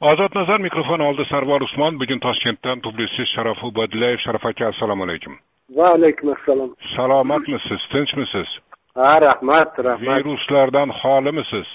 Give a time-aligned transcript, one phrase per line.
[0.00, 1.98] ozod nazar mikrofon oldi sarvar usmon.
[1.98, 5.38] Bugun toshkentdan publitsist sharof ubadillayev sharof aka assalomu alaykum.
[5.76, 6.70] Va alaykum assalom.
[6.96, 8.48] Salomatmisiz tinchmisiz?
[8.94, 10.08] Ha rahmat rahmat.
[10.08, 11.68] Viruslardan xolimisiz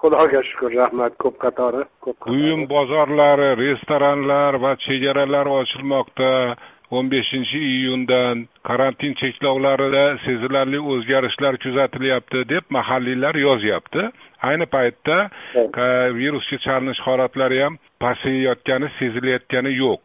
[0.00, 1.12] xudoga shukur rahmat.
[1.22, 6.30] Ko'p qatori ko'p buyum bozorlari restoranlar va chegaralar ochilmoqda
[6.90, 14.08] o'n beshinchi iyundan karantin cheklovlarida sezilarli o'zgarishlar kuzatilyapti deb mahalliylar yozyapti.
[14.48, 15.18] Ayni paytda
[16.20, 20.00] virusga chalinish holatlari ham pasayayotgani sezilayotgani yo'q.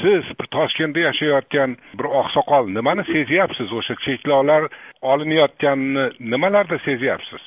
[0.00, 0.24] Siz
[0.56, 3.72] toshkentda yashayotgan bir oqsoqol nimani sezyapsiz?
[3.78, 4.68] O'sha cheklovlar
[5.02, 7.42] olinayotganini nimalarda sezyapsiz?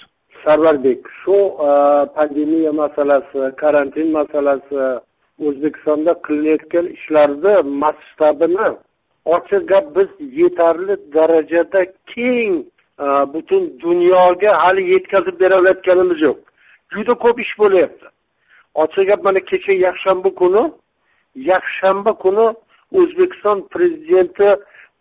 [0.46, 1.70] Sarvarbek shu e,
[2.16, 4.84] pandemiya masalasi karantin masalasi
[5.46, 7.54] o'zbekistonda qilinayotgan ishlarni
[7.84, 8.68] masshtabini
[9.36, 10.10] ochiq gap biz
[10.42, 12.54] yetarli darajada keng
[13.04, 16.40] e, butun dunyoga hali yetkazib berayotganimiz yo'q.
[16.94, 18.08] Juda ko'p ish bo'lyapti.
[18.84, 20.64] Ochiq gap mana kecha yakshanba kuni
[21.52, 22.48] yakshanba kuni
[23.00, 24.48] o'zbekiston prezidenti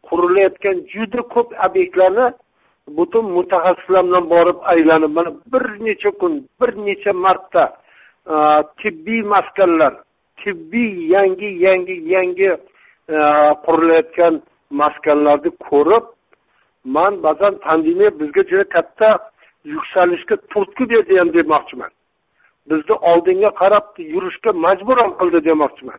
[0.09, 2.27] qurilayotgan juda ko'p obyektlarni
[2.97, 7.65] butun mutaxassislar bilan borib aylanib mana bir necha kun bir necha marta
[8.33, 8.37] e,
[8.81, 9.95] tibbiy maskanlar
[10.45, 12.51] tibbiy yangi yangi yangi
[13.15, 13.17] e,
[13.65, 16.05] qurilayotgan maskanlarni ko'rib
[16.85, 19.09] man ba'zan pandemiya bizga juda katta
[19.65, 21.91] yuksalishga turtki berdi ham demoqchiman.
[22.71, 25.99] Bizni oldinga qarab yurishga majbur ham qildi demoqchiman.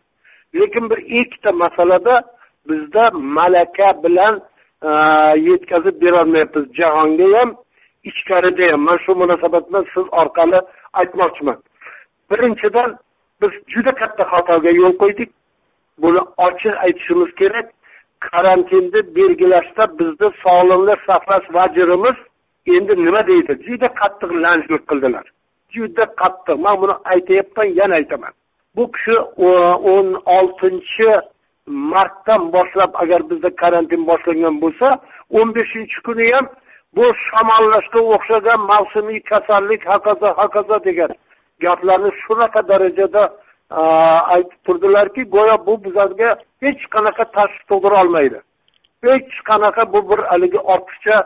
[0.60, 2.16] Lekin bir ikkita masalada
[2.70, 3.04] bizda
[3.38, 4.34] malaka bilan
[4.88, 4.90] e,
[5.50, 6.66] yetkazib berolmayapmiz.
[6.80, 7.50] Jahonga ham
[8.10, 8.82] ichkarida ham.
[8.88, 10.60] Man shu munosabat bilan siz orqali
[11.00, 11.58] aytmoqchiman.
[12.32, 12.90] Birinchidan
[13.42, 15.30] biz juda katta xatoga yo'l qo'ydik.
[16.04, 17.68] Buni ochiq aytishimiz kerak.
[18.28, 22.18] Karantinni belgilashda bizni sog'liqni saqlash vazirimiz
[22.76, 23.54] endi nima deydi?
[23.68, 25.26] Juda qattiq lanjlik qildilar.
[25.76, 26.58] Juda qattiq.
[26.66, 28.34] Man buni aytyapman yana aytaman.
[28.76, 29.16] Bu kishi
[29.94, 31.10] o'n oltinchi
[31.70, 34.88] martdan boshlab agar bizda karantin boshlangan bo'lsa
[35.40, 36.46] o'n beshinchi kuni ham
[36.96, 41.12] bu shamollashga o'xshagan mavsumiy kasallik hokazo hokazo degan
[41.64, 43.24] gaplarni shunaqa darajada
[44.36, 46.30] aytib turdilarki go'yo bu bizlarga
[46.64, 48.40] hech qanaqa tashvish tug'dira olmaydi.
[49.08, 51.18] Hech qanaqa bu bir haligi ortiqcha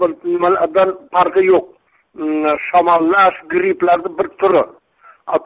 [0.00, 1.66] bir nimalardan farqi yo'q.
[2.14, 4.64] Mm, shamollash gripplarni bir turi.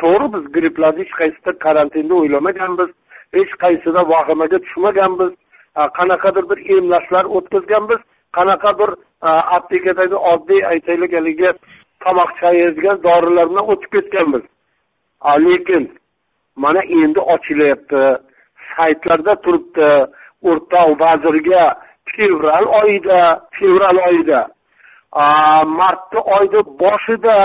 [0.03, 2.91] To'g'ri biz gripplarni hech qaysida karantinda o'ylamaganmiz
[3.37, 5.33] hech qaysida vahimaga tushmaganmiz.
[5.99, 8.01] Qanaqadir bir emlashlar o'tkazganmiz
[8.37, 8.91] qanaqa bir
[9.57, 11.51] aptekadagi oddiy aytaylik haligi
[12.05, 14.45] tomoq chayadigan dorilar bilan o'tib ketganmiz.
[15.47, 15.85] Lekin
[16.57, 18.03] mana endi ochilyapti.
[18.77, 19.91] Saytlarda turibdi.
[20.51, 21.63] O'rtoq vazirga
[22.13, 23.21] fevral oyida
[23.57, 24.41] fevral oyida.
[25.79, 27.39] Martni oyni boshida.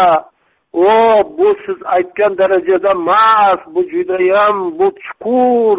[0.74, 0.88] O
[1.38, 5.78] bu siz aytgan darajada emas bu judayam bu chuqur.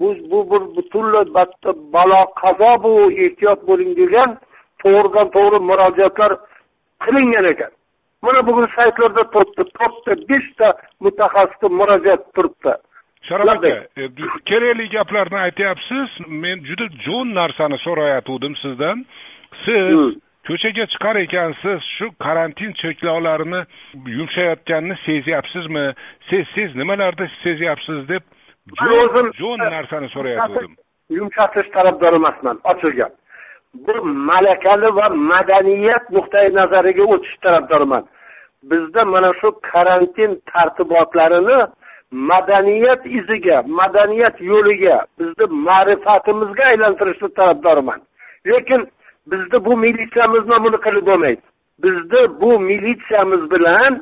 [0.00, 1.26] Bu bu bir butunlay
[1.94, 4.30] balo qazo bu ehtiyot bo'ling degan
[4.82, 6.32] to'g'ridan to'g'ri murojaatlar
[7.04, 7.72] qilingan ekan.
[8.22, 10.68] Mana bugun saytlarda turibdi to'rtta beshta
[11.04, 12.74] mutaxassisga murojaat turibdi.
[13.28, 14.08] Sharof aka e,
[14.50, 16.10] kerakli gaplarni aytyapsiz.
[16.42, 19.04] Men juda jo'n narsani so'rayotgandim sizdan.
[19.64, 20.12] Siz hmm.
[20.48, 23.64] ko'chaga chiqar ekansiz shu karantin cheklovlarini
[24.18, 25.86] yumshayotganini sezyapsizmi?
[26.30, 28.24] Siz siz nimalarda sezyapsiz deb
[29.40, 30.74] jo'n narsani so'rayotgandim.
[31.18, 33.12] yumshatish tarafdori emasman ochiq gap
[33.74, 38.04] bir malakali va madaniyat nuqtai nazariga o'tish tarafdoriman.
[38.70, 41.58] Bizda mana shu karantin tartibotlarini
[42.30, 48.00] madaniyat iziga madaniyat yo'liga bizni ma'rifatimizga aylantirishni tarafdoriman.
[48.46, 48.80] Lekin
[49.26, 51.42] bizni bu militsiyamiz bilan buni qilib bo'lmaydi.
[51.84, 53.92] Bizni bu militsiyamiz bilan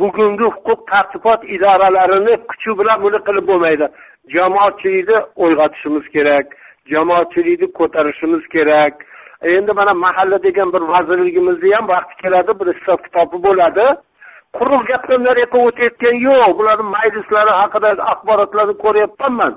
[0.00, 3.86] bugungi huquq tartibot idoralarini kuchi bilan buni qilib bo'lmaydi.
[4.34, 6.46] Jamoatchilikni uyg'otishimiz kerak
[6.92, 8.94] jamoatchilikni ko'tarishimiz kerak.
[9.54, 13.86] Endi mana mahalla degan bir vazirligimizni ham vaqti keladi bir hisob kitobi bo'ladi.
[14.58, 16.50] Quruq gapdan nariyoqqa o'tayotgani yo'q.
[16.58, 19.52] Bularni majlislari haqida axborotlarni ko'ryapmanman.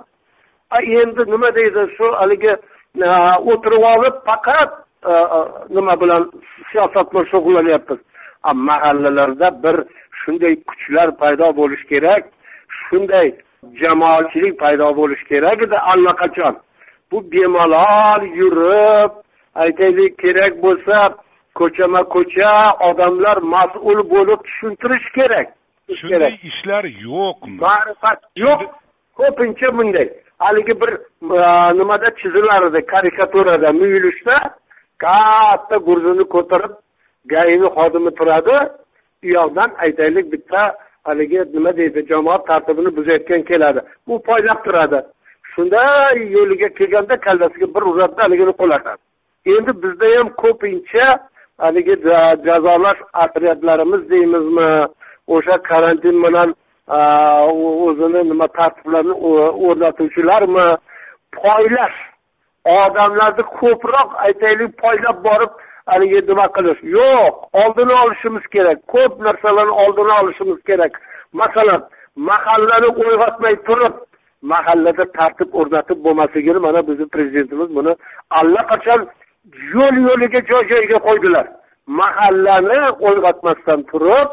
[1.02, 2.54] Endi nima deydi shu haligi
[3.52, 4.72] o'tirib olib faqat
[5.78, 6.24] nima bilan
[6.70, 8.00] siyosat bilan shug'ullanyapmiz
[8.54, 9.76] mahallalarda bir
[10.22, 12.24] shunday kuchlar paydo bo'lishi kerak
[12.84, 13.28] shunday
[13.82, 16.56] jamoatchilik paydo bo'lishi kerak edi allaqachon.
[17.12, 19.12] Bu bemalol yurib
[19.64, 20.98] aytaylik kerak bo'lsa
[21.60, 22.52] ko'chama ko'cha
[22.90, 25.48] odamlar mas'ul bo'lib tushuntirish kerak.
[26.00, 27.58] Shunday ishlar yo'qmi?
[27.66, 28.62] Ma'rifat yo'q.
[29.20, 30.08] Ko'pincha bunday.
[30.44, 30.92] Haligi bir
[31.80, 34.36] nimada chizilar edi karikaturada muyulishda
[35.04, 36.74] katta gurzini ko'tarib
[37.34, 38.58] gaini xodimi turadi.
[39.26, 40.62] U yoqdan aytaylik bitta
[41.08, 43.80] haligi nima deydi jamoat tartibini buzayotgan keladi.
[44.08, 45.00] U poylab turadi
[45.56, 49.02] shunday yo'liga kelganda kallasiga bir uradida haligini qulatadi
[49.54, 51.08] endi bizda ham ko'pincha
[51.64, 51.96] haligi
[52.48, 54.70] jazolash otryadlarimiz deymizmi
[55.36, 56.50] o'sha karantin bilan
[57.88, 59.16] o'zini nima tartiblarni
[59.68, 60.68] o'rnatuvchilarmi
[61.40, 61.98] poylash
[62.80, 65.52] odamlarni ko'proq aytaylik poylab borib
[65.92, 66.80] haligi nima qilish.
[66.98, 70.94] Yo'q oldini olishimiz kerak ko'p narsalarni oldini olishimiz kerak.
[71.42, 71.82] Masalan
[72.30, 73.96] mahallani uyg'otmay turib
[74.52, 77.94] mahallada tartib o'rnatib bo'lmasligini mana bizni prezidentimiz buni
[78.40, 79.02] allaqachon
[79.76, 81.46] yo'l yo'liga joy joyiga qo'ydilar.
[82.02, 84.30] Mahallani uyg'otmasdan turib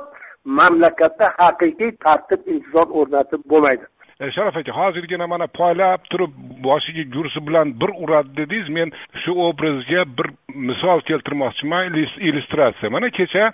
[0.58, 3.84] mamlakatda haqiqiy tartib intizom o'rnatib bo'lmaydi.
[4.22, 6.32] E, sharaf sharof aka hozirgina mana poylab turib
[6.64, 8.90] boshiga gursi bilan bir uradi dedingiz men
[9.22, 10.26] shu obrazga bir
[10.68, 11.96] misol keltirmoqchiman
[12.26, 13.44] illyustratsiya mana kecha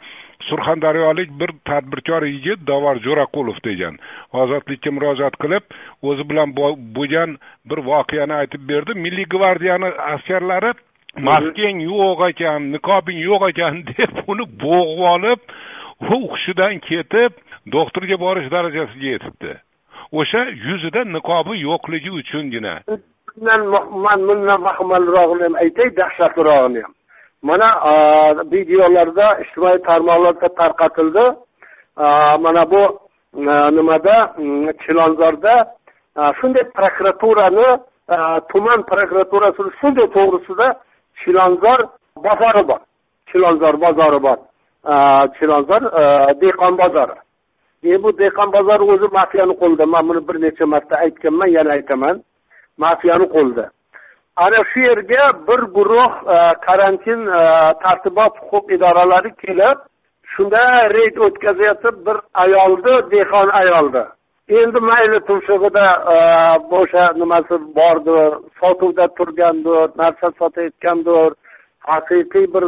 [0.48, 3.94] surxondaryolik bir tadbirkor yigit davor jo'raqulov degan.
[4.40, 5.64] Ozodlikka murojaat qilib
[6.08, 6.52] o'zi bilan
[6.96, 7.30] bo'lgan
[7.70, 8.92] bir voqeani aytib berdi.
[9.04, 10.72] Milliy gvardiyani askarlari
[11.28, 15.40] maskang yo'q ekan niqobing yo'q ekan deb uni bo'g'ib olib
[16.12, 17.40] u hushidan ketib
[17.76, 19.54] doktorga borish darajasiga yetibdi.
[20.12, 22.74] O'sha yuzida niqobi yo'qligi uchungina.
[24.04, 26.92] Man bundan vahmalrog'ini ham aytay dahshatlirog'ini ham.
[27.42, 27.68] Mana
[28.52, 31.26] videolarda ijtimoiy tarmoqlarda tarqatildi.
[32.44, 32.82] Mana bu
[33.76, 34.16] nimada
[34.82, 35.54] chilonzorda
[36.38, 37.68] shunday prokuraturani
[38.50, 40.68] tuman prokuraturasini shunday to'g'risida
[41.20, 41.80] chilonzor
[42.26, 42.80] bozori bor.
[43.30, 44.38] Chilonzor bozori bor.
[45.36, 45.82] Chilonzor
[46.40, 47.16] dehqon bozori.
[47.84, 49.86] E bu dehqon bozori o'zi mafiyani qo'lida.
[49.86, 52.16] Man buni bir necha marta aytganman yana aytaman.
[52.78, 53.70] Mafiyani qo'lida.
[54.44, 57.42] Ana shu yerga bir guruh e, karantin e,
[57.84, 59.78] tartibot huquq idoralari kelib
[60.32, 60.62] shunda
[60.96, 64.04] reyd o'tkazayotib bir ayolni dehqon ayolni
[64.60, 66.16] endi mayli tumshug'ida e,
[66.80, 71.30] o'sha nimasi bordir sotuvda turgandir narsa sotayotgandir
[71.90, 72.64] haqiqiy bir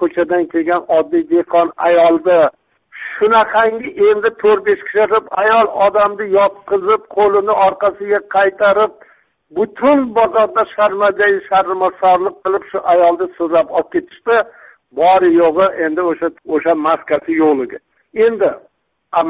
[0.00, 2.38] ko'chadan kelgan oddiy dehqon ayolni
[3.14, 8.92] shunaqangi endi to'rt besh kishi qilib ayol odamni yotqizib qo'lini orqasiga qaytarib
[9.56, 14.36] butun bozorda sharmajayi sharmasorlik qilib shu ayolni so'zlab olib ketishdi.
[15.00, 17.78] Bori yo'g'i endi o'sha o'sha maskasi yo'qligi
[18.26, 18.50] endi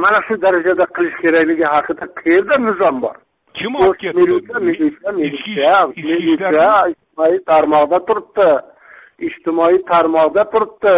[0.02, 3.16] mana shu darajada qilish kerakligi haqida qayerda nizom bor?
[3.58, 4.20] Kim olib ketdi?
[4.68, 8.48] Militsiya militsiya militsiya ijtimoiy tarmoqda turibdi.
[9.28, 10.96] Ijtimoiy tarmoqda turibdi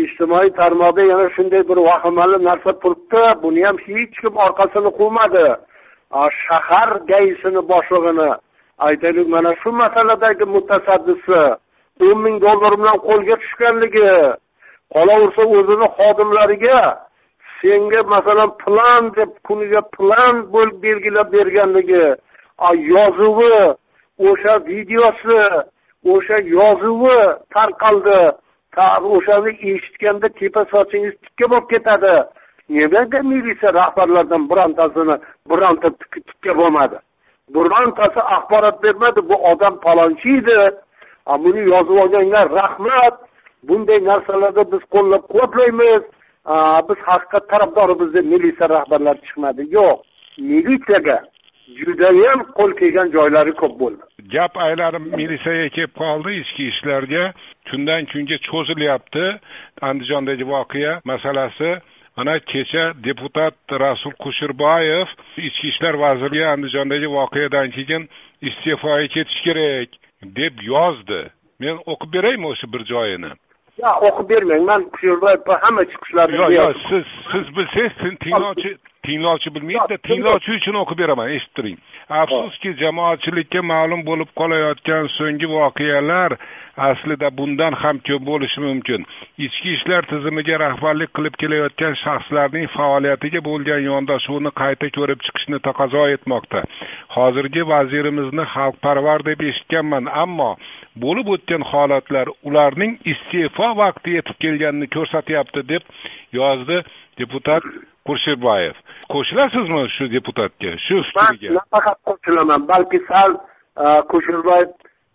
[0.00, 3.22] ijtimoiy tarmoqda yana shunday bir vahimali narsa turibdi.
[3.42, 5.46] Buni ham hech kim orqasini quvmadi.
[6.44, 8.30] Shahar gaisini boshlig'ini
[8.86, 11.42] aytaylik mana shu masaladagi mutasaddisi
[12.06, 14.12] o'n ming dollar bilan qo'lga tushganligi.
[14.94, 16.80] Qolaversa o'zini xodimlariga
[17.58, 22.06] senga masalan plan deb kuniga plan bo'lib belgilab berganligi
[22.92, 23.56] yozuvi
[24.28, 25.40] o'sha videosi
[26.12, 27.18] o'sha yozuvi
[27.54, 28.22] tarqaldi.
[28.76, 32.14] O'shani eshitganda tepa sochingiz tikka bo'lib ketadi.
[32.68, 35.16] Nimaga militsiya rahbarlaridan birontasini
[35.50, 35.88] bironta
[36.26, 36.96] tikka bo'lmadi?
[37.54, 40.58] Birontasi axborot bermadi bu odam palonchi edi.
[41.44, 43.14] Buni yozib olganlar rahmat.
[43.68, 46.02] Bunday narsalarda biz qo'llab quvvatlaymiz.
[46.88, 49.62] Biz haqiqat tarafdorimiz deb militsiya rahbarlari chiqmadi.
[49.76, 49.96] Yo'q
[50.38, 51.18] militsiyaga
[51.80, 54.02] judayam qo'l kelgan joylari ko'p bo'ldi.
[54.34, 57.24] Gap aylanib militsiyaga kelib qoldi ichki ishlarga.
[57.70, 59.26] Kundan kunga cho'zilyapti.
[59.88, 61.70] Andijondagi voqea masalasi.
[62.16, 65.08] Mana kecha deputat rasul kusherbayev
[65.48, 68.02] ichki ishlar vaziriga andijondagi voqeadan keyin
[68.48, 69.90] iste'foga ketish kerak
[70.38, 71.22] deb yozdi.
[71.60, 73.32] Men o'qib beraymi o'sha bir joyini?
[73.82, 74.62] Yo'q o'qib bermang.
[74.70, 78.70] Man kusherbayevni hamma chiqishlarini yo'q yo'q siz siz bilsangiz tinglovchi
[79.06, 81.78] tinglovchi bilmaydida tinglovchi uchun o'qib beraman eshitib turing
[82.20, 86.36] afsuski jamoatchilikka ma'lum bo'lib qolayotgan so'nggi voqealar
[86.88, 89.06] aslida bundan ham ko'p bo'lishi mumkin.
[89.46, 96.64] Ichki ishlar tizimiga rahbarlik qilib kelayotgan shaxslarning faoliyatiga bo'lgan yondashuvni qayta ko'rib chiqishni taqozo etmoqda.
[97.16, 100.50] Hozirgi vazirimizni xalqparvar deb eshitganman ammo
[101.04, 105.82] bo'lib o'tgan holatlar ularning iste'fo vaqti yetib kelganini ko'rsatyapti deb
[106.40, 106.82] yozdi
[107.18, 107.62] deputat
[108.06, 108.76] kusherbayev
[109.12, 113.30] qo'shilasizmi shu deputatga shu fikriga man nafaqat qo'shilaman balki sal
[113.82, 114.70] e, kusherbayev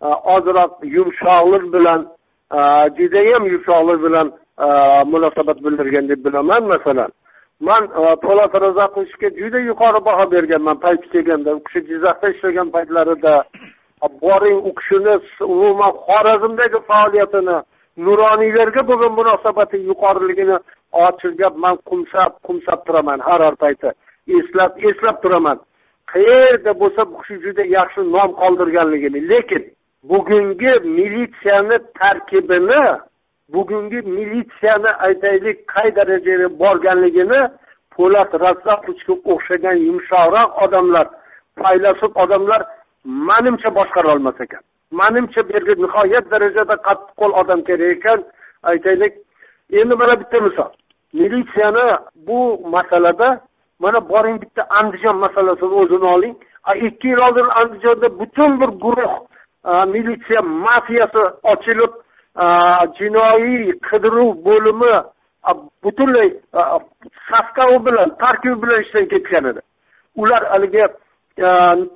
[0.06, 2.00] e, ozroq yumshoqlik bilan
[2.58, 2.60] e,
[2.98, 4.28] judayam yumshoqlik bilan
[5.12, 7.10] munosabat bildirgan deb bilaman masalan.
[7.60, 7.82] Man
[8.24, 13.34] po'lat razaqovичga juda yuqori baho berganman payti kelganda u kishi jizzaxda ishlagan paytlarida.
[14.22, 15.14] Boring u kishini
[15.54, 17.56] umuman xorazmdagi faoliyatini
[18.06, 20.56] nuroniylarga bo'lgan munosabati yuqoriligini
[20.92, 23.90] ochiq man qumsab qumsab turaman har har payti
[24.38, 25.58] eslab eslab turaman.
[26.12, 29.20] Qayerda bo'lsa bu kishi juda yaxshi nom qoldirganligini.
[29.30, 29.62] Lekin
[30.10, 32.82] bugungi militsiyani tarkibini
[33.54, 37.40] bugungi militsiyani aytaylik qay darajaga borganligini
[37.94, 41.06] po'lat rassofichga o'xshagan yumshoqroq odamlar
[41.60, 42.60] faylasuf odamlar
[43.28, 44.62] manimcha boshqara olmas ekan.
[45.00, 48.20] Manimcha bu yerga nihoyat darajada qattiqqo'l odam kerak ekan.
[48.70, 49.12] Aytaylik
[49.80, 50.70] endi mana bitta misol.
[51.12, 51.86] Militsiyani
[52.26, 53.40] bu masalada
[53.78, 56.36] mana boring bitta andijon masalasini o'zini oling.
[56.74, 59.12] Ikki yil oldin andijonda butun bir guruh
[59.92, 61.22] militsiya mafiyasi
[61.52, 61.92] ochilib
[62.98, 64.92] jinoiy qidiruv bo'limi
[65.84, 66.28] butunlay
[67.28, 69.60] sostavi bilan tarkibi bilan ishdan ketgan edi.
[70.16, 70.82] Ular haligi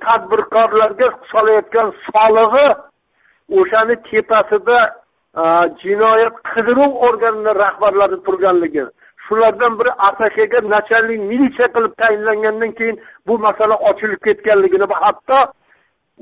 [0.05, 2.67] tadbirkorlarga solayotgan solig'i
[3.59, 4.79] o'shani tepasida
[5.83, 8.85] jinoyat qidiruv organini rahbarlari turganligi
[9.33, 12.97] shulardan biri atakaga nachalnik militsiya qilib tayinlangandan keyin
[13.27, 15.39] bu masala ochilib ketganligini va hatto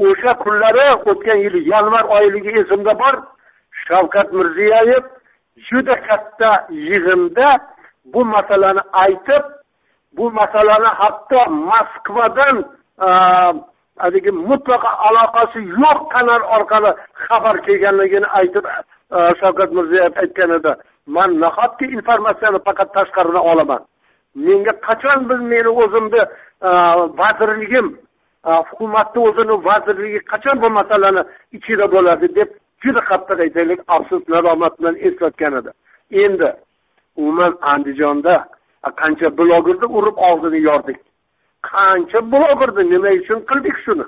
[0.06, 3.16] o'sha kunlari o'tgan yil yanvar oyligi esimda bor
[3.86, 5.04] shavkat mirziyoyev
[5.68, 6.52] juda katta
[6.88, 7.50] yig'inda
[8.14, 9.44] bu masalani aytib
[10.18, 11.40] bu masalani hatto
[11.70, 12.58] moskvadan
[14.04, 16.92] haligi mutlaqo aloqasi yo'q kanal orqali
[17.26, 18.66] xabar kelganligini aytib
[19.12, 20.72] Э, shavkat mirziyoyev aytgan edi
[21.16, 23.82] man nahotki informatsiyani faqat tashqaridan olaman?
[24.36, 26.22] Menga qachon biz meni o'zimni
[26.68, 26.70] e,
[27.20, 27.88] vazirligim
[28.50, 31.22] e, hukumatni o'zini vazirligi qachon bu masalani
[31.58, 32.50] ichida bo'ladi deb
[32.84, 35.72] juda qattiq aytaylik afsus nadomat bilan eslatgan edi.
[36.24, 36.50] Endi
[37.16, 38.36] umuman andijonda
[39.02, 41.00] qancha blogerni urib og'zini yordik?
[41.72, 42.84] Qancha blogerni?
[42.94, 44.06] Nima uchun qildik shuni?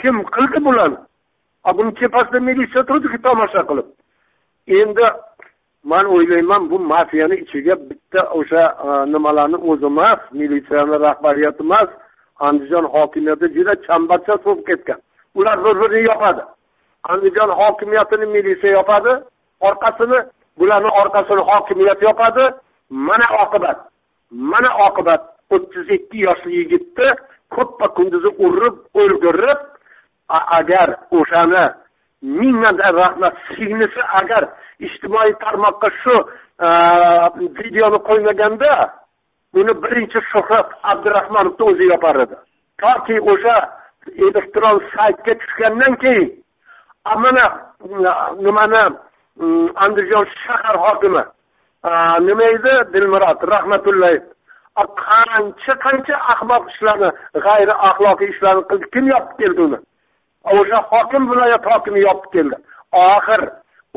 [0.00, 0.98] Kim qildi bularni?
[1.76, 3.88] Buni tepasida militsiya turdiki tomosha qilib.
[4.66, 5.06] Endi
[5.84, 11.88] man o'ylayman bu mafiyani ichiga bitta o'sha e, nimalarni o'zi emas militsiyani rahbariyati emas
[12.46, 15.00] andijon hokimiyati juda chambarchas bo'lib ketgan.
[15.34, 16.42] Ular bir birini yopadi.
[17.10, 19.12] Andijon hokimiyatini militsiya yopadi
[19.68, 20.18] orqasini
[20.58, 22.44] bularni orqasini hokimiyat yopadi.
[22.90, 23.78] Mana oqibat
[24.30, 27.08] mana oqibat o'ttiz ikki yoshli yigitni
[27.54, 29.60] ko'ppa kunduzi urib o'ldirib
[30.58, 31.64] agar o'shani
[32.26, 33.34] mingdan rahmat.
[33.54, 34.42] Singlisi agar
[34.86, 36.16] ijtimoiy tarmoqqa shu
[36.66, 36.68] e,
[37.58, 38.72] videoni qo'ymaganda
[39.58, 42.36] uni birinchi shuhrat abdurahmonovni o'zi yopar edi.
[42.82, 43.56] Toki o'sha
[44.26, 46.30] elektron saytga tushgandan keyin
[47.24, 47.46] mana
[47.84, 47.88] e,
[48.44, 48.82] nimani
[49.84, 51.24] andijon shahar hokimi
[51.88, 51.90] e,
[52.28, 52.74] nima edi?
[52.92, 54.24] Dilmurod rahmatullayev
[54.76, 57.08] qancha qancha ahmoq ishlarni
[57.46, 59.78] g'ayri axloqiy ishlarni qildi kim yopib keldi uni?
[60.54, 62.56] O'sha hokim viloyat hokimi yopib keldi.
[62.92, 63.42] Oxir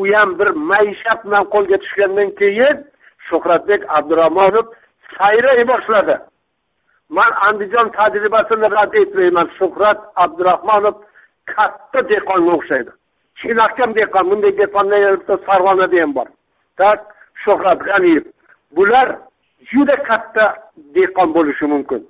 [0.01, 2.77] u ham bir maishat bilan qo'lga tushgandan keyin
[3.27, 4.65] shuhratbek abdurahmonov
[5.17, 6.15] sayray boshladi.
[7.17, 10.95] Man andijon tajribasini rad etmayman shuhrat abdurahmonov
[11.53, 12.91] katta dehqonga o'xshaydi.
[13.39, 15.01] Chinakam dehqon bunday dehqonlar
[15.47, 16.27] farg'onada ham bor.
[16.79, 16.99] Tak
[17.43, 18.25] shuhrat g'aniyev.
[18.75, 19.07] Bular
[19.71, 20.45] juda katta
[20.95, 22.01] dehqon bo'lishi mumkin.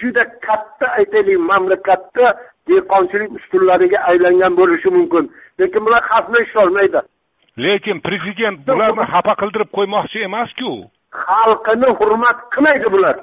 [0.00, 2.26] Juda katta aytaylik mamlakatda
[2.68, 5.24] dehqonchilik ustunlariga aylangan bo'lishi mumkin.
[5.60, 7.00] Lekin bular xalqni ishlolmaydi
[7.58, 10.70] lekin prezident bularni xafa qildirib qo'ymoqchi emasku.
[11.26, 13.16] Xalqini hurmat qilmaydi bular.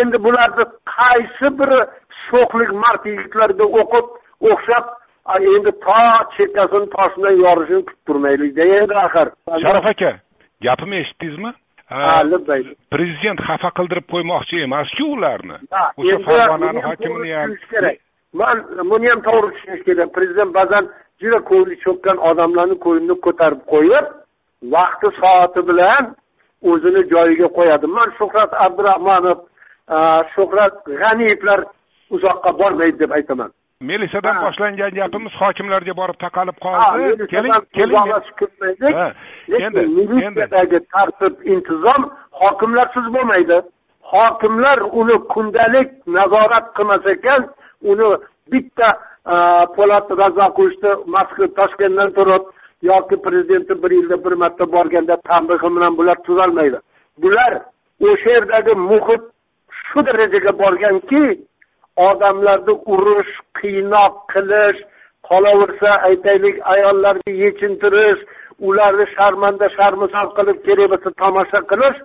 [0.00, 0.64] Endi bularni
[0.96, 1.80] qaysi biri
[2.26, 4.06] sho'xlik mard yigitlarga o'qib
[4.50, 4.84] o'xshab
[5.54, 6.00] endi to
[6.36, 9.26] chekkasini tosh bilan yorishini kutib turmaylikda endi axir.
[9.64, 10.10] Sharof aka
[10.66, 11.50] gapimni eshitdingizmi
[12.90, 15.56] prezident xafa qildirib qo'ymoqchi emasku ularni.
[16.00, 17.98] O'sha farg'onani hokimini ham kerak.
[18.32, 18.56] Man
[18.90, 20.12] buni ham to'g'ri tushunish kerak.
[20.16, 20.88] Prezident ba'zan
[21.20, 24.06] juda ko'ngli cho'kkan odamlarni ko'nglini ko'tarib qo'yib
[24.76, 26.14] vaqti soati bilan
[26.70, 27.86] o'zini joyiga qo'yadi.
[27.98, 29.38] Man shuhrat abdurahmonov
[30.34, 31.60] shuhrat g'aniyevlar
[32.10, 33.50] uzoqqa bormaydi deb aytaman
[33.80, 37.26] militsiyadan boshlangan gapimiz hokimlarga borib taqalib qoldi.
[37.32, 38.06] Keling keling
[39.52, 42.02] lekin militsiyadagi tartib intizom
[42.42, 43.58] hokimlarsiz bo'lmaydi.
[44.14, 47.42] Hokimlar uni kundalik nazorat qilmas ekan
[47.90, 48.08] uni
[48.52, 48.88] bitta
[49.76, 52.44] po'lat razzoqovichni moskva toshkentdan turib
[52.90, 56.78] yoki prezidentni bir yilda bir marta borganda tanbehi bilan bular tuzalmaydi.
[57.22, 57.52] Bular
[58.08, 59.22] o'sha yerdagi muhit
[59.86, 61.22] shu darajaga borganki
[61.96, 64.78] odamlarni urish qiynoq qilish
[65.28, 68.20] qolaversa aytaylik ayollarni yechintirish
[68.68, 71.98] ularni sharmanda sharmisor qilib kerak bo'lsa tomosha qilish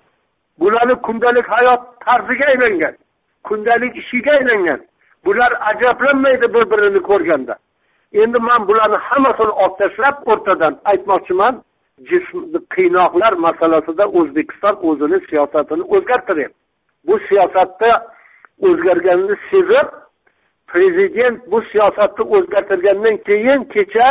[0.62, 2.96] bularni kundalik hayot tarziga aylangan
[3.44, 4.82] kundalik ishiga aylangan.
[5.26, 7.56] Bular ajablanmaydi bir birini ko'rganda.
[8.14, 11.56] Endi man bularni hammasini olib tashlab o'rtadan aytmoqchiman
[12.76, 16.60] qiynoqlar masalasida o'zbekiston o'zini siyosatini o'zgartiryapti
[17.08, 17.90] bu siyosatda
[18.68, 19.88] o'zgarganini sezib
[20.72, 24.08] prezident bu siyosatni o'zgartirgandan keyin kecha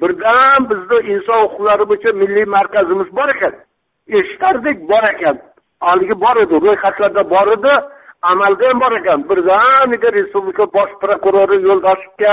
[0.00, 3.54] birdan bizni inson huquqlari bo'yicha milliy markazimiz bor ekan.
[4.18, 5.36] Eshitardik bor ekan.
[5.86, 7.74] Haligi bor edi ro'yxatlarda bor edi
[8.32, 9.18] amalda ham bor ekan.
[9.30, 12.32] Birdaniga respublika bosh prokurori yo'ldoshevga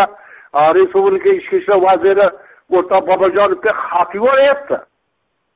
[0.78, 2.28] respublika ichki ishlar vaziri
[2.76, 4.78] o'rtoq bobojonovga xat yuboryapti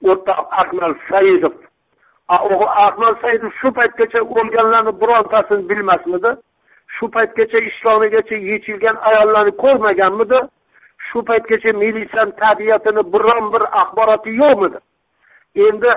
[0.09, 1.53] o'rtoq akmal saidov
[2.29, 6.31] ahmad saidov shu paytgacha o'lganlarni birontasini bilmasmidi?
[6.95, 10.39] Shu paytgacha ishlomigacha yechilgan ayollarni ko'rmaganmidi?
[11.11, 14.79] Shu paytgacha militsiyani tabiatini biron bir axboroti yo'qmidi?
[15.55, 15.91] Endi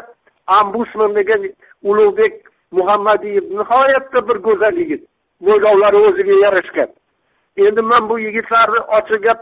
[0.47, 1.43] ambusman degan
[1.83, 2.35] ulug'bek
[2.73, 5.03] muhammadiyev nihoyatda bir go'zal yigit
[5.41, 6.91] mo'ylovlari o'ziga yarashgan.
[7.57, 9.41] Endi man bu yigitlarni ochiq gap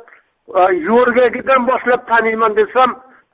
[0.60, 2.90] e, yo'rgagidan boshlab taniyman desam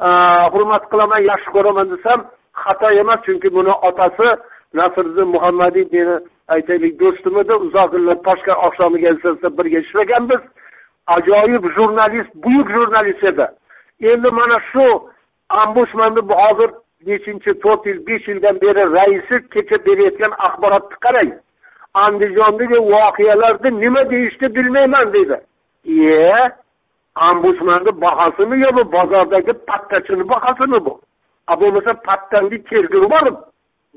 [0.06, 0.08] e,
[0.52, 2.20] hurmat qilaman yaxshi ko'raman desam
[2.62, 4.28] xato emas chunki buni otasi
[4.74, 6.16] nasriddin muhammadiy meni
[6.54, 9.10] aytaylik do'stim edi uzoq yillar toshkent oqshomiga
[9.58, 10.42] birga ishlaganmiz.
[11.16, 13.46] Ajoyib jurnalist buyuk jurnalist edi.
[14.10, 14.86] Endi mana shu
[15.62, 16.70] ombudsmanni hozir
[17.06, 21.32] nechinchi to'rt yil besh yildan beri raisi kecha berayotgan axborotni qarang.
[22.04, 25.36] Andijondagi voqealarni nima deyishni bilmayman deydi
[25.84, 26.32] iye
[27.28, 31.00] ombudsmanni bahosimi yo bu bozordagi pattachini bahosimi bu?
[31.50, 33.36] A bo'lmasa pattanni tergov borib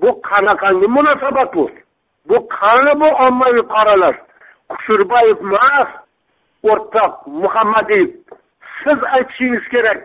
[0.02, 1.66] bu qanaqangi munosabat bu?
[2.30, 4.20] Bu qani bu ommaviy qoralash
[4.72, 5.90] kushurbayev emas
[6.72, 8.10] o'rtoq muhammadiyev
[8.82, 10.00] siz aytishingiz kerak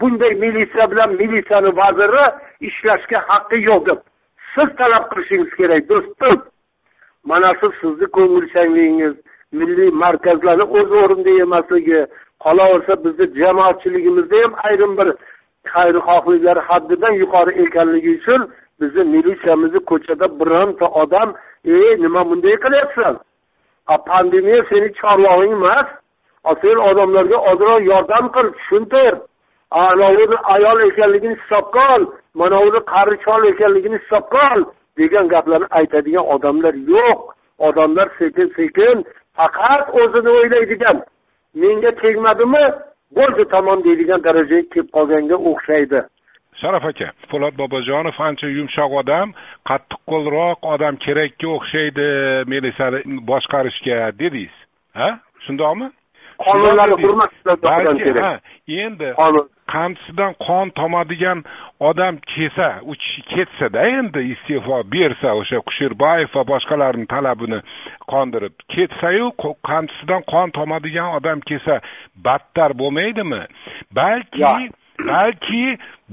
[0.00, 2.24] bunday militsiya bilan militsiyani vaziri
[2.68, 4.00] ishlashga haqqi yo'q deb
[4.54, 6.36] siz talab qilishingiz kerak do'stim.
[7.30, 9.14] Mana shu sizni ko'ngilchanligingiz
[9.58, 12.00] milliy markazlarni o'z o'rnida emasligi
[12.44, 15.08] qolaversa bizni jamoatchiligimizda ham ayrim bir
[15.72, 18.40] xayrixohliklari haddidan yuqori ekanligi uchun
[18.80, 21.28] bizni militsiyamizni ko'chada bironta odam
[21.64, 23.14] ey nima bunday qilyapsan?
[24.08, 25.88] Pandemiya seni chorvog'ing emas.
[26.62, 29.12] Sen odamlarga ozroq yordam qil tushuntir
[29.70, 32.02] anavi ayol ekanligini hisobga ol
[32.40, 34.62] manavi qari chol ekanligini hisobga ol
[35.00, 37.18] degan gaplarni aytadigan odamlar yo'q.
[37.58, 38.96] Odamlar sekin sekin
[39.38, 40.96] faqat o'zini o'ylaydigan.
[41.60, 42.64] Menga tegmadimi?
[43.18, 46.00] Bo'ldi tamom deydigan darajaga kelib qolganga o'xshaydi.
[46.60, 49.34] Sharof aka po'lat bobojonov ancha yumshoq odam
[49.70, 52.06] qattiqqo'lroq odam kerakka o'xshaydi
[52.52, 54.54] militsiyani boshqarishga dedingiz.
[54.98, 55.10] Ha?
[55.46, 55.90] Shundoqmi?
[56.46, 57.30] Qonunlarni hurmat
[58.24, 58.32] ha
[58.84, 59.08] endi
[59.72, 61.44] qamchisidan qon tomadigan
[61.80, 62.68] odam kelsa
[63.32, 67.60] ketsada endi iste'fo bersa o'sha kusherbayev va boshqalarni talabini
[68.12, 69.26] qondirib ketsayu
[69.70, 71.80] qamchisidan qon tomadigan odam kelsa
[72.26, 73.42] battar bo'lmaydimi?
[73.98, 74.42] Balki
[75.10, 75.64] balki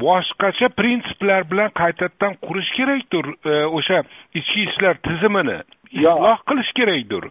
[0.03, 4.03] boshqacha prinsiplar bilan qaytadan qurish kerakdir e, o'sha
[4.39, 5.59] ichki ishlar tizimini
[5.91, 7.23] isloh qilish kerakdir.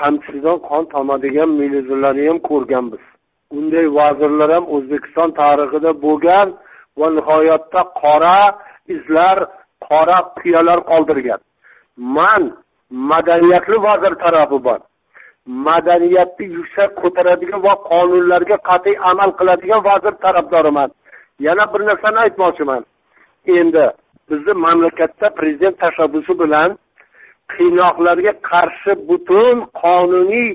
[0.00, 3.02] Qamchisidan qon tomadigan militsionerlarni ham ko'rganmiz
[3.56, 6.48] unday vazirlar ham o'zbekiston tarixida bo'lgan
[6.98, 8.38] va nihoyatda qora
[8.94, 9.36] izlar
[9.88, 11.40] qora qiyalar qoldirgan.
[12.16, 12.42] Man
[13.10, 14.80] madaniyatli vazir tarafiman
[15.66, 20.90] madaniyatni yuksak ko'taradigan va qonunlarga qat'iy amal qiladigan vazir tarafdoriman.
[21.46, 22.82] Yana bir narsani aytmoqchiman.
[23.58, 23.84] Endi
[24.30, 26.70] bizni mamlakatda prezident tashabbusi bilan
[27.54, 30.48] qiynoqlarga qarshi butun qonuniy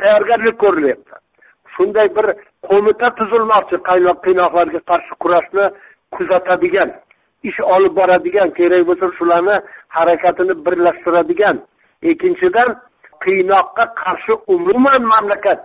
[0.00, 1.23] tayyorgarlik ko'rilyapti.
[1.74, 2.26] Shunday bir
[2.68, 5.64] qo'mita tuzilmoqchi qiynoqlarga qarshi kurashni
[6.14, 6.90] kuzatadigan
[7.48, 9.56] ish olib boradigan kerak bo'lsa shularni
[9.96, 11.56] harakatini birlashtiradigan.
[12.10, 12.70] Ikkinchidan
[13.24, 15.60] qiynoqqa qarshi umuman mamlakat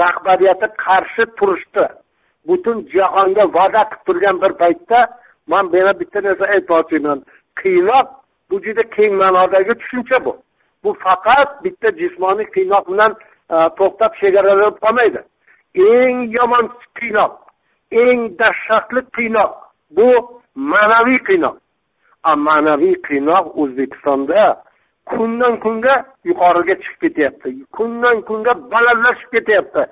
[0.00, 1.84] rahbariyati qarshi turishdi.
[2.48, 4.98] Butun jahonga va'da qilib turgan bir paytda
[5.52, 7.18] man yana bitta narsa aytmoqchiman.
[7.60, 8.06] Qiynoq
[8.50, 10.32] bu juda keng ma'nodagi tushuncha bu.
[10.84, 13.12] Bu faqat bitta jismoniy qiynoq bilan
[13.54, 15.20] e, to'xtab chegaralanib qolmaydi.
[15.74, 16.66] Eng yomon
[16.98, 17.32] qiynoq
[17.90, 19.52] eng dahshatli qiynoq
[19.96, 20.08] bu
[20.54, 21.56] ma'naviy qiynoq.
[22.46, 24.62] Ma'naviy qiynoq o'zbekistonda
[25.10, 29.82] kundan kunga yuqoriga chiqib ketyapti kundan kunga balandlashib ketyapti.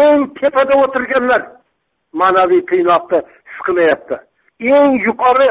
[0.00, 1.42] Eng tepada o'tirganlar
[2.20, 4.16] ma'naviy qiynoqni his qilyapti.
[4.76, 5.48] Eng yuqori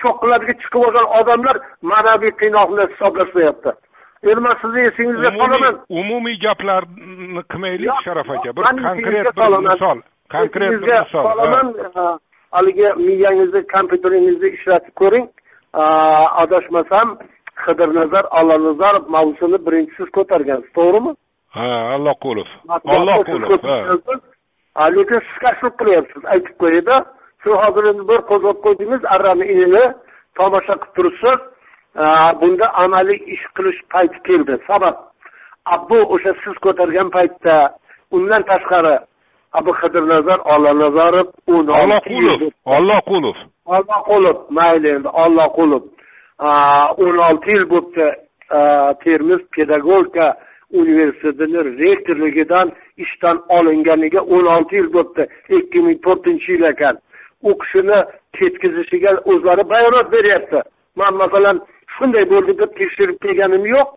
[0.00, 1.56] cho'qqilarga chiqib olgan odamlar
[1.90, 3.70] ma'naviy qiynoqni hisoblashmayapti
[4.46, 9.98] man sizni esingizga solaman umumiy gaplarni qilmaylik sharof aka bir konkret bir misol
[10.34, 11.66] konkret bir misol solaman
[12.56, 15.26] haligi miyangizni kompyuteringizni ishlatib ko'ring.
[16.42, 17.08] Adashmasam
[17.64, 21.12] qidirnazar allanazarov mavzusini birinchi siz ko'targansiz to'g'rimi?
[21.56, 22.48] Ha alloqulov
[22.96, 23.50] alloqulov
[24.96, 26.96] lekin siz kashf qilyapsiz aytib qo'yayda.
[27.42, 29.84] Shu hozir endi bir qo'zg'ab qo'ydingiz arrani inini
[30.38, 31.38] tomosha qilib turibsiz
[32.40, 34.54] bunda amaliy ish qilish payti keldi.
[34.68, 34.96] Sabab
[35.90, 37.54] bu o'sha siz ko'targan paytda
[38.10, 38.94] undan tashqari
[39.58, 42.40] abu qidirnazar ollanazarov olloqulov
[42.74, 43.36] olloqulov
[43.74, 45.84] olloqulov mayli endi olloqulov
[47.04, 48.06] o'n olti yil bo'libdi
[49.04, 50.26] termiz pedagogika
[50.72, 55.22] universitetini rektorligidan ishdan olinganiga o'n olti yil bo'libdi
[55.58, 56.96] ikki ming to'rtinchi yil ekan.
[57.48, 57.98] U kishini
[58.36, 60.60] ketkazishiga o'zlari bayonot beryapti.
[61.00, 61.56] Man masalan
[61.94, 63.88] shunday bo'ldi deb tekshirib kelganim yo'q.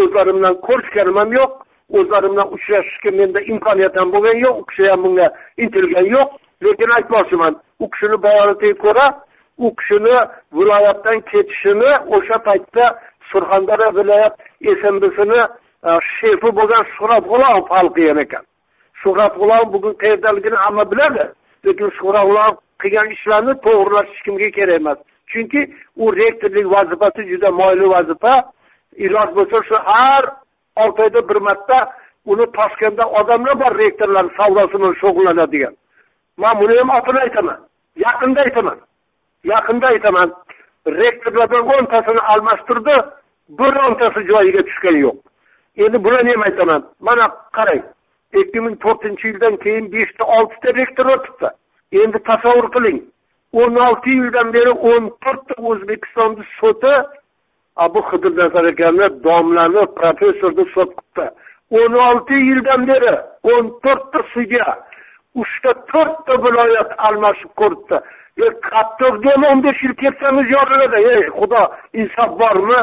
[0.00, 1.50] O'zlarimdan ko'rishganim ham yo'q.
[1.98, 4.54] O'zlarimdan bilan uchrashishga menda imkoniyat ham bo'lgan yo'q.
[4.60, 5.26] U kishi ham bunga
[5.64, 6.28] intilgan yo'q.
[6.66, 9.06] Lekin aytmoqchiman u kishini bayonotiga ko'ra
[9.64, 10.16] u kishini
[10.56, 12.84] viloyatdan ketishini o'sha paytda
[13.30, 14.34] surxondaryo viloyat
[14.80, 15.40] smbsini
[15.88, 18.44] e, shefi bo'lgan shuhrat g'ulomov hal qilgan ekan.
[19.02, 21.24] Shuhrat g'ulomov bugun qayerdaligini hamma biladi
[21.66, 24.98] lekin shuhrat g'ulomov qilgan ishlarni to'g'rilash hech kimga kerak emas.
[25.32, 25.60] Chunki
[25.96, 28.34] u rektorlik vazifasi juda moyli vazifa.
[29.04, 30.24] Iloj bo'lsa shu har
[30.82, 31.78] olti oyda bir marta
[32.32, 35.74] uni toshkentda odamlar bor rektorlar savdosi bilan shug'ullanadigan
[36.42, 37.58] man buni ham otini aytaman.
[38.06, 38.78] Yaqinda aytaman.
[39.52, 40.28] Yaqinda aytaman.
[41.02, 42.96] Rektorlardan o'ntasini almashtirdi
[43.58, 45.18] birontasi joyiga tushgani yo'q.
[45.84, 46.82] Endi bularni ham aytaman.
[47.08, 47.24] Mana
[47.56, 47.84] qarang.
[48.40, 51.48] Ikki ming to'rtinchi yildan keyin beshta oltita rektor o'tibdi
[52.02, 52.98] endi tasavvur qiling.
[53.52, 56.94] O'n olti yildan beri o'n to'rtta o'zbekistonni sudi
[57.94, 61.26] bu xidirnazar akamni domlani professorni sud qilibdi
[61.78, 63.14] o'n olti yildan beri
[63.52, 64.68] o'n to'rtta sudya
[65.42, 67.98] uchta to'rtta viloyat almashib ko'ribdi.
[68.44, 71.62] E qattiqga o'n besh yil ketsangiz yoriladi ey xudo
[72.00, 72.80] insof bormi?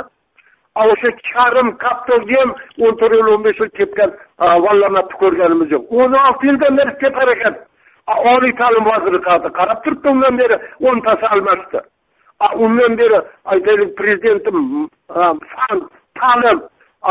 [0.83, 2.51] O'sha karim kaptovga ham
[2.85, 4.11] o'n to'rt yil o'n besh yil ketgan
[4.65, 5.83] vallamatni ko'rganimiz yo'q.
[6.01, 7.55] o'n olti yildan beri ketar ekan.
[8.31, 9.19] Oliy ta'lim vaziri
[9.59, 10.55] qarab turibdi undan beri
[10.87, 11.79] o'ntasi almashdi.
[12.65, 13.19] Undan beri
[13.53, 14.57] aytaylik prezidentim
[15.53, 15.77] fan
[16.19, 16.59] ta'lim.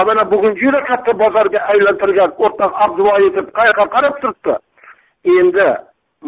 [0.09, 4.55] Mana bugun juda katta bozorga aylantirgan o'rtoq abduvoyitov qayoqqa qarab turibdi?
[5.37, 5.69] Endi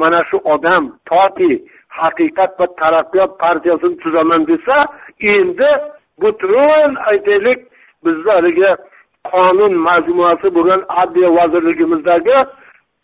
[0.01, 1.53] mana shu odam toki
[1.99, 4.77] haqiqat va taraqqiyot partiyasini tuzaman desa
[5.35, 5.71] endi
[6.23, 7.61] butun aytaylik
[8.05, 8.71] bizni haligi
[9.33, 12.39] qonun majmuasi bo'lgan adliya vazirligimizdagi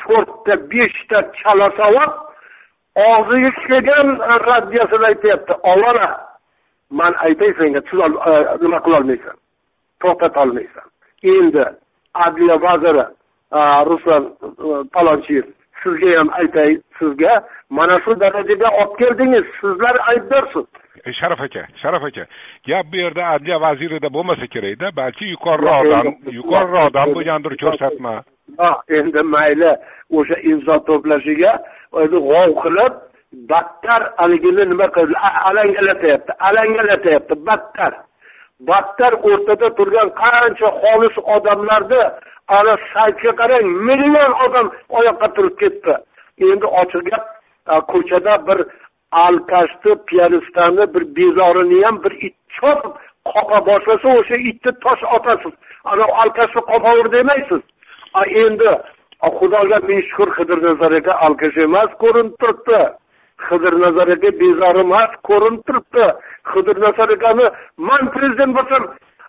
[0.03, 2.13] to'rtta beshta chalasavob
[3.09, 4.09] og'ziga kelgan
[4.49, 6.09] raddiyasini aytyapti ovora
[6.91, 9.37] man aytay senga e, nima qilolmaysan?
[10.03, 10.87] To'xtatolmaysan
[11.35, 11.65] endi
[12.27, 13.05] adliya vaziri
[13.59, 15.47] e, ruslan e, palonchiyev
[15.83, 17.35] sizga ham aytay sizga
[17.71, 19.47] mana shu darajaga olib keldingiz.
[19.61, 20.67] Sizlar aybdorsiz
[21.13, 22.27] sharaf aka sharaf aka
[22.67, 26.07] gap bu yerda adliya vazirida bo'lmasa kerakda balki yuqoriroqdan
[26.39, 28.15] yuqoriroqdan bo'lgandir ko'rsatma
[28.99, 29.71] endi mayli
[30.17, 31.53] o'sha imzo to'plashiga
[32.03, 32.95] endi g'ov qilib
[33.51, 35.15] battar haligini nima qildi?
[35.49, 37.93] Alangalatyapti alangalatyapti battar.
[38.69, 42.03] Battar o'rtada turgan qancha xolis odamlarni
[42.59, 44.67] ana saytga qarang million odam
[44.99, 45.95] oyoqqa turib ketdi.
[46.53, 47.25] Endi ochiq gap
[47.93, 48.59] ko'chada bir
[49.27, 52.95] alkashni piyanistani bir bezorini ham bir it chopib
[53.33, 55.55] qoqa boshlasa o'sha itni tosh otasiz.
[55.91, 57.63] Ana alkashni qopaver demaysiz
[58.45, 58.71] endi
[59.39, 62.81] xudoga ming shukur qidirnazar aka alkash emas ko'rinib turibdi
[63.49, 66.07] qidirnazar aka bezori emas ko'rinib turibdi
[66.53, 67.47] qidirnazar akani
[67.89, 68.83] man prezident bo'lsam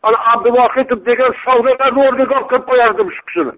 [0.07, 3.53] ana abduvohidov degan savdolarni o'rniga olib qo'yib qo'yardim shu kishini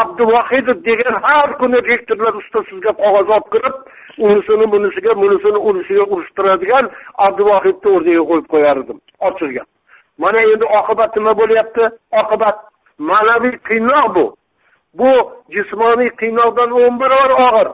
[0.00, 3.76] abduvohidov degan har kuni rektorlar ustasiga qog'oz olib kirib
[4.26, 6.84] unisini bunisiga bunisini unisiga urushtiradigan
[7.26, 9.68] abduvohidni o'rniga qo'yib qo'yardim ochiq gap
[10.22, 11.84] mana endi oqibat nima bo'lyapti
[12.22, 12.56] oqibat
[13.10, 14.24] ma'naviy qiynoq bu
[14.98, 15.10] bu
[15.54, 17.68] jismoniy qiynoqdan o'n barobar og'ir.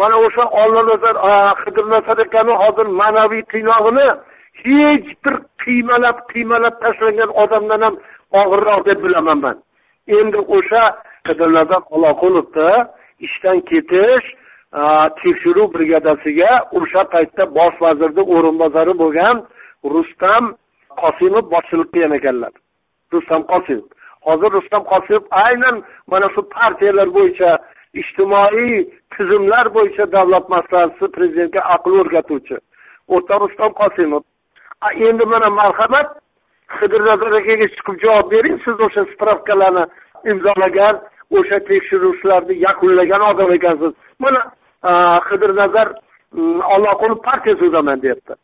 [0.00, 1.16] Mana o'sha ollanazar
[1.62, 4.08] qidirnazar akani hozir ma'naviy qiynog'ini
[4.62, 7.94] hech bir qiymalab qiymalab tashlangan odamdan ham
[8.40, 9.56] og'irroq deb bilaman man.
[10.18, 10.84] Endi o'sha
[11.28, 12.70] qidirnazar oloqulovni
[13.26, 14.26] ishdan ketish
[15.20, 19.36] tekshiruv brigadasiga o'sha paytda bosh vazirni o'rinbosari bo'lgan
[19.94, 20.44] rustam
[21.02, 22.52] qosimov boshchilik qilgan ekanlar.
[23.12, 23.88] Rustam qosimov.
[24.26, 25.76] Hozir rustam qosimov aynan
[26.12, 27.50] mana shu partiyalar bo'yicha
[28.00, 28.72] ijtimoiy
[29.16, 32.56] tizimlar bo'yicha davlat maslahatchisi prezidentga aql o'rgatuvchi.
[33.14, 34.22] O'rtoq rustam qosimov
[35.08, 36.08] endi mana marhamat
[36.78, 39.84] xidirnazar akaga chiqib javob bering siz o'sha spravkalarni
[40.32, 40.94] imzolagan
[41.38, 43.92] o'sha tekshiruvchilarni yakunlagan odam ekansiz.
[44.24, 44.40] Mana
[45.28, 45.88] xidirnazar
[46.74, 48.34] olloqulov partiya tuzaman deyapti.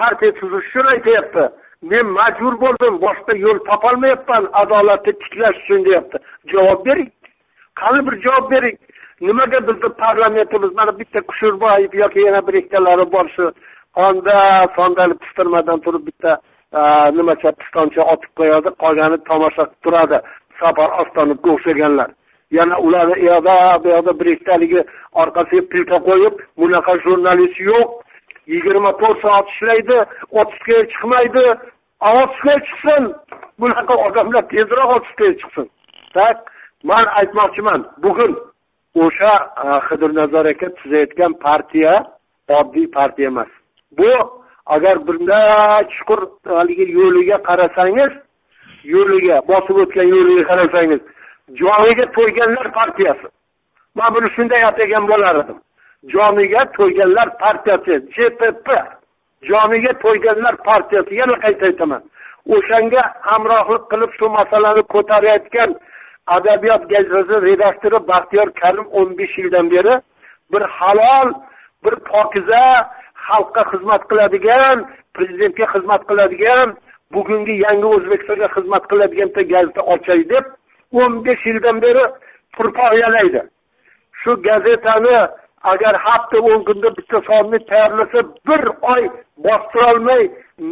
[0.00, 1.44] Partiya tuzish uchun aytyapti
[1.90, 6.16] men majbur bo'ldim boshqa yo'l topolmayapman adolatni tiklash uchun deyapti.
[6.52, 7.10] Javob bering.
[7.80, 8.76] Qani bir javob bering.
[9.28, 13.44] Nimaga bizni parlamentimiz mana bitta kushurboyev yoki yana bir ikkalari bor shu
[14.04, 14.38] onda
[14.76, 16.30] sondali pistirmadan turib bitta
[17.16, 20.18] nimacha pistoncha otib qo'yadi qolgani tomosha qilib turadi.
[20.60, 22.10] Safar ostonovga o'xshaganlar.
[22.58, 24.80] Yana ularni u yoqda bu yoqda bir ikkitaligi
[25.22, 27.88] orqasiga pilka qo'yib bunaqa jurnalist yo'q.
[28.46, 29.98] Yigirma to'rt soat ishlaydi
[30.40, 31.44] otishga chiqmaydi.
[32.00, 33.04] Otishga chiqsin.
[33.60, 35.66] Bunaqa odamlar tezroq otishga chiqsin.
[36.16, 36.36] Tak
[36.90, 38.32] man aytmoqchiman bugun
[39.04, 39.32] o'sha
[39.88, 41.92] xidirnazar aka tuzayotgan partiya
[42.58, 43.50] oddiy partiya emas.
[43.98, 44.10] Bu
[44.66, 46.20] agar bunday chuqur
[46.58, 48.12] haligi yo'liga qarasangiz
[48.94, 51.02] yo'liga bosib o'tgan yo'liga qarasangiz
[51.60, 53.28] joniga to'yganlar partiyasi.
[53.94, 55.58] Man buni shunday atagan bo'lar edim.
[56.14, 58.68] Joniga to'yganlar partiyasi jpp
[59.50, 62.02] joniga to'yganlar partiyasi yana qayta aytaman.
[62.54, 65.70] O'shanga hamrohlik qilib shu masalani ko'tarayotgan
[66.36, 69.94] adabiyot gazetasi redaktori baxtiyor karim o'n besh yildan beri
[70.52, 71.28] bir halol
[71.84, 72.64] bir pokiza
[73.28, 74.78] xalqqa xizmat qiladigan
[75.16, 76.68] prezidentga xizmat qiladigan
[77.14, 80.44] bugungi yangi o'zbekistonga xizmat qiladigan bitta gazeta ochay deb
[81.00, 82.04] o'n besh yildan beri
[82.56, 83.42] turpoq yalaydi.
[84.20, 85.16] Shu gazetani
[85.70, 89.02] agar hafta o'n kunda bitta sonni tayyorlasa bir oy
[89.44, 90.22] bostirolmay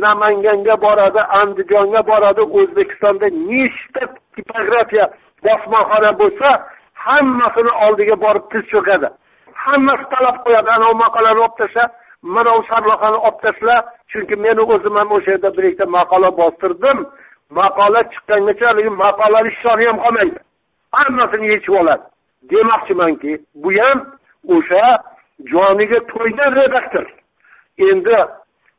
[0.05, 4.03] namanganga boradi andijonga boradi o'zbekistonda nechta
[4.35, 5.07] tipografiya
[5.47, 6.49] bosmaxona bo'lsa
[7.07, 9.09] hammasini oldiga borib tiz cho'kadi.
[9.65, 11.91] Hammasi talab qo'yadi anavi maqolani olib tashlab
[12.35, 13.77] manavi sarlavhani olib tashla
[14.11, 16.99] chunki meni o'zim ham o'sha yerda bir ikkita maqola bostirdim.
[17.59, 20.39] Maqola chiqqangacha haligi maqolani shoni ham qolmaydi.
[20.97, 22.05] Hammasini yechib oladi.
[22.51, 23.99] Demoqchimanki bu ham
[24.49, 24.85] o'sha
[25.53, 27.07] joniga to'ygan redaktor.
[27.79, 28.17] Endi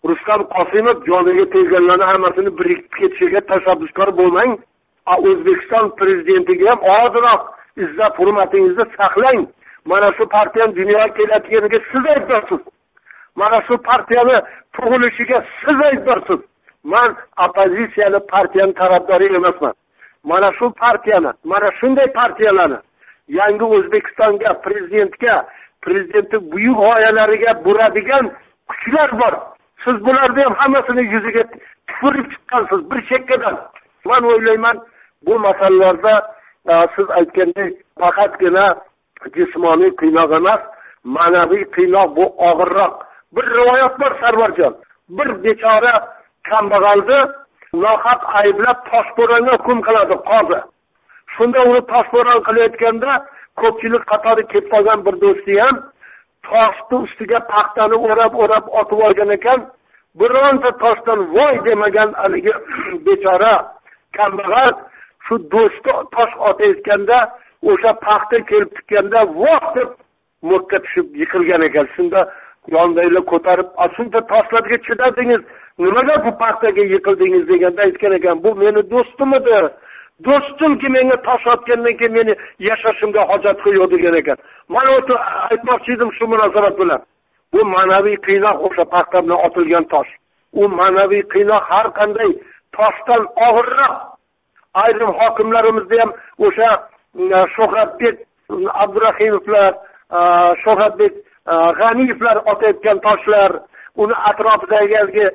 [0.09, 4.51] rustam qosimov joniga tegganlarni hammasini birikib ketishiga tashabbuskor bo'lmang.
[5.27, 7.41] O'zbekiston prezidentiga ham ozroq
[7.83, 9.41] izzat hurmatingizni saqlang.
[9.85, 12.61] Mana shu partiyani dunyoga kelayotganiga siz aybdorsiz
[13.35, 14.37] mana shu partiyani
[14.75, 16.41] tug'ilishiga siz aybdorsiz
[16.83, 17.09] man
[17.45, 19.73] oppozitsiyani partiyani tarafdori emasman.
[20.23, 22.77] Mana shu partiyani mana shunday partiyalarni
[23.39, 25.35] yangi o'zbekistonga prezidentga
[25.85, 28.25] prezidentni buyuk g'oyalariga buradigan
[28.69, 29.33] kuchlar bor.
[29.83, 31.43] Siz bularni ham hammasini yuziga
[31.87, 33.55] tupurib chiqqansiz bir chekkadan
[34.09, 34.77] man o'ylayman
[35.25, 36.13] bu masalalarda
[36.71, 38.65] e, siz aytgandek faqatgina
[39.35, 40.61] jismoniy qiynoq emas
[41.15, 42.93] ma'naviy qiynoq bu og'irroq.
[43.35, 44.73] Bir rivoyat bor sarvarjon.
[45.17, 45.95] Bir bechora
[46.49, 47.19] kambag'alni
[47.83, 50.59] nohaq ayblab toshbo'ronga hukm qiladi qozi.
[51.35, 53.11] Shunda uni toshbo'ron qilayotganda
[53.61, 55.75] ko'pchilik qatori kelib qolgan bir do'sti ham
[56.49, 59.59] toshni ustiga paxtani o'rab o'rab otib olgan ekan.
[60.19, 62.53] Bironta toshdan voy demagan haligi
[63.05, 63.53] bechora
[64.17, 64.73] kambag'al
[65.25, 67.17] shu do'sti tosh otayotganda
[67.71, 69.89] o'sha paxta kelib tukkanda voh deb
[70.49, 71.87] mo'kka tushib yiqilgan ekan.
[71.95, 72.21] Shunda
[72.75, 75.41] yonidagilar ko'tarib shuncha toshlarga chidadingiz
[75.83, 77.43] nimaga bu paxtaga yiqildingiz?
[77.51, 79.57] deganda aytgan ekan bu meni do'stim edi
[80.25, 82.33] do'stimki menga tosh otgandan keyin meni
[82.69, 84.37] yashashimga hojat yo'q degan ekan.
[84.73, 85.15] Man o'zi
[85.49, 87.01] aytmoqchi edim shu munosabat bilan.
[87.53, 90.11] Bu ma'naviy qiynoq o'sha paxta bilan otilgan tosh.
[90.61, 92.31] U ma'naviy qiynoq har qanday
[92.77, 93.95] toshdan og'irroq.
[94.83, 96.11] Ayrim hokimlarimizni ham
[96.45, 96.69] o'sha
[97.35, 98.15] e, shuhratbek
[98.83, 99.71] abdurahimovlar
[100.17, 100.19] e,
[100.63, 101.13] shuhratbek
[101.53, 103.51] e, g'aniyevlar otayotgan toshlar
[104.01, 105.25] uni atrofidagi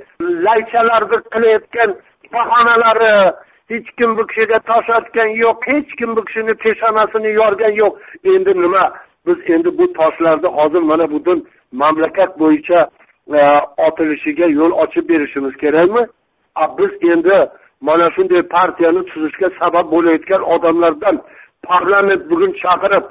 [0.46, 1.90] laychalarni qilayotgan
[2.34, 3.14] bahonalari
[3.70, 7.94] hech kim bu kishiga tosh otgan yo'q hech kim bu kishini peshonasini yorgan yo'q.
[8.24, 8.84] Endi nima?
[9.26, 12.80] Biz endi bu toshlarni hozir mana butun mamlakat bo'yicha
[13.38, 13.40] e,
[13.86, 16.02] otilishiga yo'l ochib berishimiz kerakmi?
[16.54, 17.36] A biz endi
[17.80, 21.16] mana shunday partiyani tuzishga sabab bo'layotgan odamlardan
[21.68, 23.04] parlament bugun chaqirib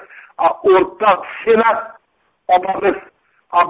[0.72, 1.80] o'rtoq senat
[2.56, 2.98] opamiz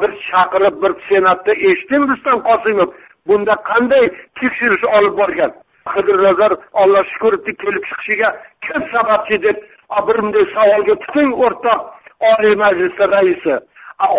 [0.02, 2.89] bir chaqirib bir senatda eshitdim rustam qosimov
[3.28, 4.06] bunda qanday
[4.39, 5.52] tekshirish olib borgan?
[5.93, 8.30] Qidirnazar alloh shukurni kelib chiqishiga
[8.65, 9.58] kim sababchi deb
[10.08, 11.82] bir bunday savolga butun o'rtoq
[12.32, 13.56] oliy majlisni raisi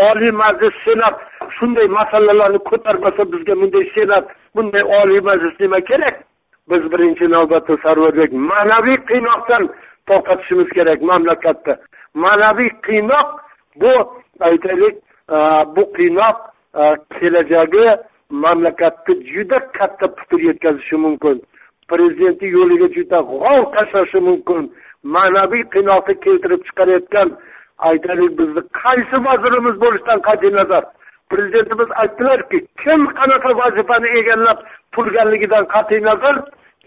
[0.09, 1.16] oliy majlis senat
[1.59, 4.24] shunday masalalarni ko'tarmasa bizga bunday senat
[4.57, 6.16] bunday oliy majlis nima kerak?
[6.70, 9.62] Biz birinchi navbatda sarvarbek ma'naviy qiynoqdan
[10.09, 11.72] to'xtatishimiz kerak mamlakatda.
[12.24, 13.29] Ma'naviy qiynoq
[13.83, 13.92] bu
[14.48, 14.96] aytaylik
[15.76, 16.37] bu qiynoq
[17.18, 17.87] kelajagi
[18.31, 21.42] mamlakatga juda katta putur yetkazishi mumkin.
[21.90, 24.62] Prezidentni yo'liga juda g'ov tashlashi mumkin.
[25.14, 27.29] Ma'naviy qiynoqni keltirib chiqarayotgan
[27.88, 30.85] aytaylik bizni qaysi vazirimiz bo'lishidan qat'iy nazar?
[31.33, 34.59] Prezidentimiz aytdilarki kim qanaqa vazifani egallab
[34.94, 36.37] turganligidan qat'iy nazar?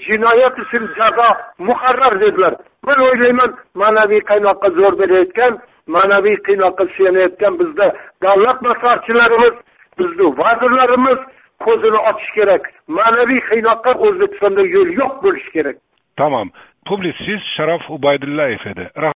[0.07, 1.29] Jinoyat uchun jazo
[1.67, 2.53] muqarrar dedilar.
[2.87, 5.53] Men o'ylayman ma'naviy qaynoqqa zo'r berayotgan
[5.95, 7.87] ma'naviy qiynoqqa suyanayotgan bizda
[8.25, 9.55] davlat maslahatchilarimiz
[9.99, 11.19] bizni vazirlarimiz
[11.65, 12.63] ko'zini ochish kerak.
[12.97, 15.77] Ma'naviy qiynoqqa o'zbekistonda yo'l yo'q bo'lishi kerak.
[16.21, 16.51] Tamom
[16.89, 18.85] publitsist sharof ubaydullayev edi.